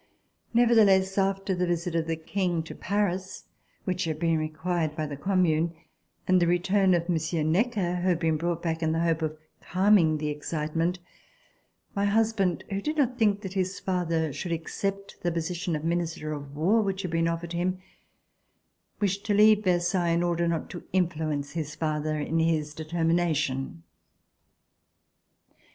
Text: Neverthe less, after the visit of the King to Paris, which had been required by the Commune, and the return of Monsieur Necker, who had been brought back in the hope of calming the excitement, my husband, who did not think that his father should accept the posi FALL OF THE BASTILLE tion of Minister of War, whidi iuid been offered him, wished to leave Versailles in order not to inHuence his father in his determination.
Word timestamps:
Neverthe 0.55 0.83
less, 0.87 1.15
after 1.15 1.53
the 1.53 1.67
visit 1.67 1.93
of 1.93 2.07
the 2.07 2.15
King 2.15 2.63
to 2.63 2.73
Paris, 2.73 3.43
which 3.83 4.05
had 4.05 4.17
been 4.17 4.39
required 4.39 4.95
by 4.95 5.05
the 5.05 5.15
Commune, 5.15 5.75
and 6.27 6.41
the 6.41 6.47
return 6.47 6.95
of 6.95 7.07
Monsieur 7.07 7.43
Necker, 7.43 7.97
who 7.97 8.07
had 8.09 8.17
been 8.17 8.35
brought 8.35 8.63
back 8.63 8.81
in 8.81 8.93
the 8.93 9.01
hope 9.03 9.21
of 9.21 9.37
calming 9.61 10.17
the 10.17 10.29
excitement, 10.29 10.97
my 11.93 12.05
husband, 12.05 12.63
who 12.71 12.81
did 12.81 12.97
not 12.97 13.19
think 13.19 13.41
that 13.41 13.53
his 13.53 13.79
father 13.79 14.33
should 14.33 14.51
accept 14.51 15.21
the 15.21 15.21
posi 15.21 15.21
FALL 15.21 15.21
OF 15.21 15.21
THE 15.21 15.31
BASTILLE 15.39 15.55
tion 15.57 15.75
of 15.75 15.83
Minister 15.83 16.33
of 16.33 16.55
War, 16.55 16.81
whidi 16.83 17.07
iuid 17.07 17.09
been 17.11 17.27
offered 17.27 17.53
him, 17.53 17.77
wished 18.99 19.23
to 19.27 19.35
leave 19.35 19.65
Versailles 19.65 20.09
in 20.09 20.23
order 20.23 20.47
not 20.47 20.71
to 20.71 20.81
inHuence 20.91 21.51
his 21.51 21.75
father 21.75 22.17
in 22.19 22.39
his 22.39 22.73
determination. 22.73 23.83